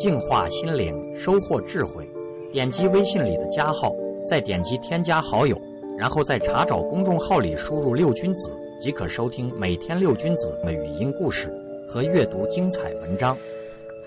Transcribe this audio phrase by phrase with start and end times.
[0.00, 2.08] 净化心灵，收获智慧。
[2.50, 3.94] 点击微信里的加号，
[4.26, 5.54] 再点击添加好友，
[5.98, 8.50] 然后在查找公众号里输入“六君子”，
[8.80, 11.52] 即可收听每天六君子的语音故事
[11.86, 13.36] 和阅读精彩文章。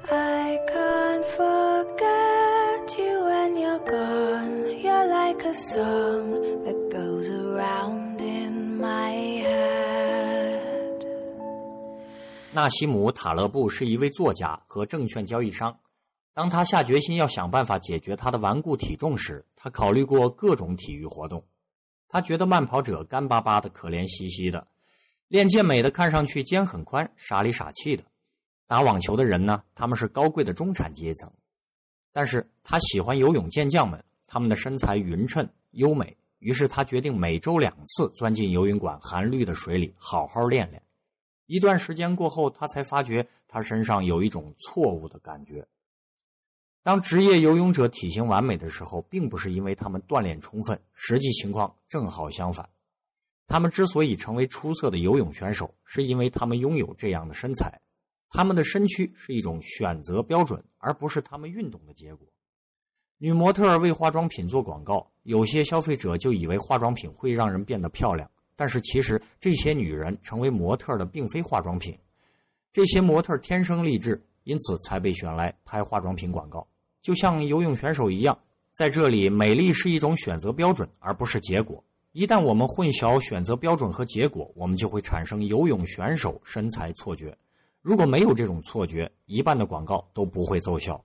[0.09, 4.63] I can't forget you when you're gone.
[4.81, 11.05] You're like a song that goes around in my head.
[12.51, 15.75] 纳西姆·塔勒布是一位作家和证券交易商。
[16.33, 21.45] 当他下决心要想办法解决他的顽固体重时，他考虑过各种体育活动。
[22.07, 24.65] 他觉得慢跑者干巴巴的、可怜兮兮的；
[25.27, 28.03] 练健美的看上去肩很宽、傻里傻气的；
[28.67, 31.31] 打网球的人呢，他们是高贵的中产阶层。
[32.11, 36.15] 但是他喜欢游泳健将们，他们的身材匀称优美。
[36.39, 40.83] 于是他决定每周两次钻进游泳馆含氯的水里好好练练。
[41.45, 45.65] 一段时间过后，他才发觉他身上有一种错误的感觉。
[46.83, 52.69] 当职业游泳者体型完美的时候，并不是因为他们锻炼充分，实际情况正好相反。
[53.47, 57.79] 他们之所以成为出色的游泳选手，是因为他们拥有这样的身材。
[58.29, 62.27] 他们的身躯是一种选择标准，而不是他们运动的结果。
[63.17, 71.97] 女模特为化妆品做广告，有些消费者就以为化妆品会让人变得漂亮，但是其实这些女人成为模特的并非化妆品，
[72.73, 76.67] 这些模特天生丽质，因此才被选来拍化妆品广告。
[77.03, 78.35] 就像游泳选手一样，
[78.73, 81.83] 在这里，美丽是一种选择标准，而不是结果。
[82.13, 87.37] 一旦我们混淆选择标准和结果，我们就会产生游泳选手身材错觉。
[87.81, 91.03] 如果没有这种错觉，一半的广告都不会奏效。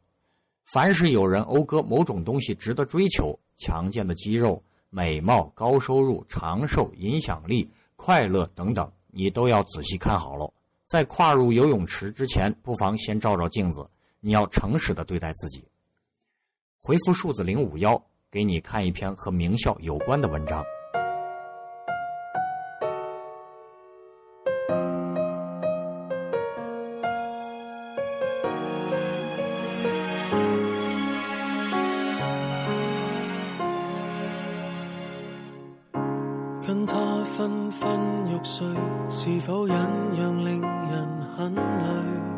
[0.73, 10.53] 凡是有人讴歌某种东西值得追求，强健的肌肉、美貌、高收入、长寿、影响力、快乐等等，你都要仔细看好喽。
[10.87, 13.85] 在跨入游泳池之前，不妨先照照镜子。
[14.21, 15.65] 你要诚实的对待自己。
[16.89, 20.65] 回复数字零五幺，给你看一篇和名校有关的文章。
[36.67, 36.97] 跟他
[37.37, 38.01] 昏昏
[38.33, 38.67] 欲睡，
[39.11, 39.77] 是否忍
[40.17, 42.38] 让令人很累？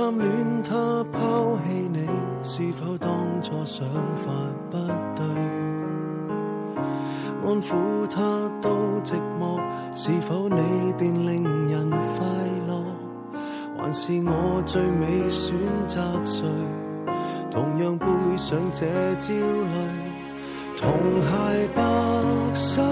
[0.00, 2.08] 贪恋他抛弃你，
[2.42, 3.10] 是否当
[3.42, 4.32] 初想法
[4.70, 4.78] 不
[5.14, 5.22] 对？
[7.44, 8.70] 安抚他都
[9.04, 9.60] 寂寞，
[9.94, 12.26] 是否你便令人快
[12.66, 12.82] 乐？
[13.76, 15.54] 还是我最美选
[15.86, 16.48] 择谁？
[17.50, 18.06] 同样背
[18.38, 18.86] 上这
[19.16, 19.76] 焦虑，
[20.78, 21.82] 同鞋白
[22.54, 22.82] 手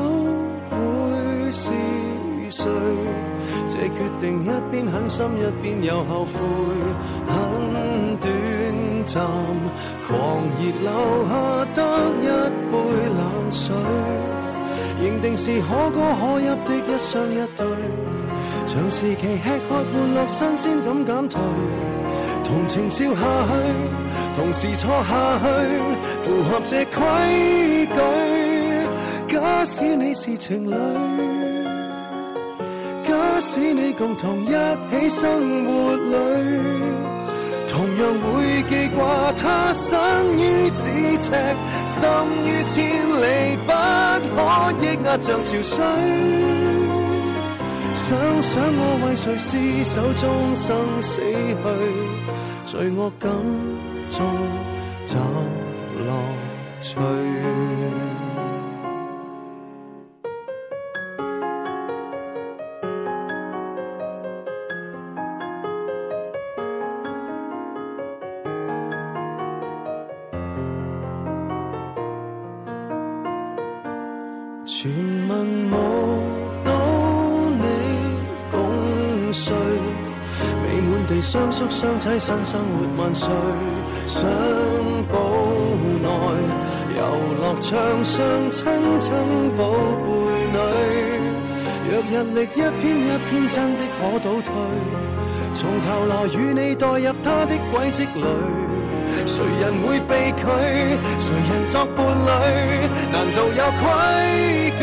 [0.69, 1.73] 会是
[2.51, 2.65] 谁？
[3.69, 6.33] 这决定一边狠心一边又后悔，
[7.27, 8.31] 很短
[9.07, 9.23] 暂，
[10.07, 10.89] 狂热留
[11.29, 11.33] 下
[11.75, 11.79] 得
[12.17, 12.27] 一
[12.71, 12.75] 杯
[13.17, 13.21] 冷
[13.51, 13.75] 水，
[15.03, 17.67] 认定是可歌可泣的一双一对，
[18.67, 21.41] 长时期吃喝玩乐新鲜感减退，
[22.45, 23.53] 同情笑下去，
[24.37, 25.45] 同时错下去，
[26.23, 27.99] 符合这规矩。
[29.29, 31.48] 假使你是情侣。
[33.39, 36.17] 假使你共同一起生活里，
[37.69, 39.97] 同样会记挂他身
[40.37, 41.31] 于咫尺，
[41.87, 42.09] 心
[42.43, 42.77] 于千
[43.23, 43.71] 里，不
[44.35, 44.37] 可
[44.83, 45.79] 抑压像潮水。
[47.95, 51.55] 想想我为谁厮守终生死去，
[52.67, 53.31] 罪恶感
[54.11, 54.19] 中
[55.07, 55.17] 找
[55.97, 56.11] 乐
[56.81, 56.97] 趣。
[74.81, 74.89] 全
[75.27, 75.37] 问
[75.73, 75.77] 我
[76.63, 76.71] 到
[77.51, 77.67] 你
[78.49, 79.53] 共睡，
[80.63, 83.29] 美满地相宿相栖，新生活万岁。
[84.07, 84.31] 相
[85.11, 85.19] 堡
[86.01, 86.09] 内
[86.97, 87.01] 游
[87.43, 88.23] 乐场上
[88.53, 88.63] 亲
[89.01, 89.11] 亲
[89.57, 90.07] 宝贝
[90.55, 90.57] 女，
[91.91, 94.49] 若日历一篇一篇真的可倒退，
[95.55, 98.23] 从头来与你代入他的轨迹里。
[99.27, 100.47] 谁人会被拒？
[101.79, 102.29] 作伴侣？
[103.13, 103.83] 难道有规
[104.79, 104.83] 矩？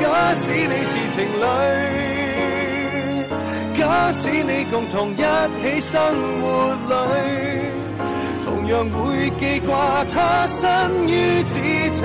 [0.00, 0.04] 假
[0.34, 1.44] 使你是情侣，
[3.78, 3.80] 假
[4.10, 5.22] 使你共同一
[5.62, 5.94] 起生
[6.40, 6.94] 活里，
[8.44, 10.60] 同样会记挂他身
[11.06, 11.54] 于咫
[11.92, 12.02] 尺，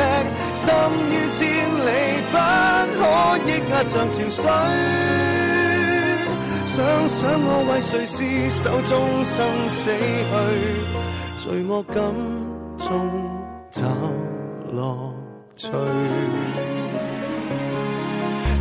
[0.54, 0.64] 心
[1.10, 1.42] 于千
[1.88, 1.90] 里，
[2.32, 2.36] 不
[2.94, 3.00] 可
[3.48, 4.40] 抑压像潮水。
[6.66, 6.76] 想
[7.10, 8.20] 想我为谁厮
[8.52, 8.94] 守，终
[9.26, 9.36] 生
[9.68, 10.32] 死去，
[11.44, 11.96] 罪恶感
[12.78, 12.88] 中
[13.78, 13.86] 找
[14.74, 15.14] 乐
[15.56, 15.70] 趣。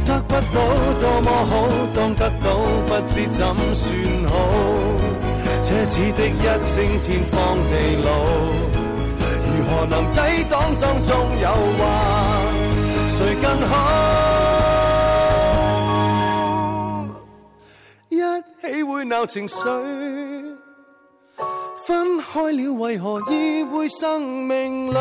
[0.05, 0.59] 得不到
[1.01, 1.53] 多么好，
[1.95, 2.47] 当得到
[2.87, 3.41] 不知怎
[3.75, 3.85] 算
[4.29, 4.33] 好。
[5.63, 7.35] 奢侈的一声天荒
[7.71, 7.73] 地
[8.05, 8.09] 老，
[9.47, 10.19] 如何能抵
[10.51, 11.09] 挡当中
[11.41, 11.49] 诱
[11.79, 11.81] 惑？
[13.09, 13.73] 谁更好？
[18.11, 18.21] 一
[18.63, 19.57] 起会闹情绪，
[21.87, 24.97] 分开了为何意会生命里？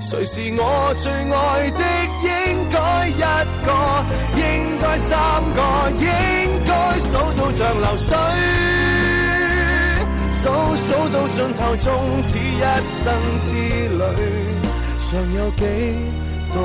[0.00, 1.82] 谁是我最爱的？
[2.22, 2.30] 应
[2.70, 3.18] 该一
[3.66, 3.70] 个，
[4.36, 5.60] 应该三个，
[5.98, 6.06] 应
[6.64, 8.16] 该数到像流水，
[10.30, 10.42] 数
[10.76, 12.62] 数到尽头，终此一
[13.02, 13.02] 生
[13.42, 13.50] 之
[13.98, 14.00] 旅，
[14.96, 15.60] 尚有几
[16.52, 16.56] 多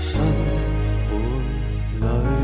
[0.00, 0.20] 新
[2.00, 2.39] 伴侣？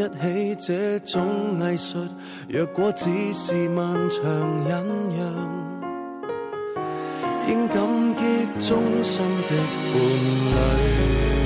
[0.00, 1.98] 一起这种艺术，
[2.48, 4.22] 若果只是漫长
[4.68, 4.86] 忍
[5.16, 5.70] 让。
[7.48, 7.76] 应感
[8.16, 8.22] 激
[8.68, 11.39] 终生的伴侣。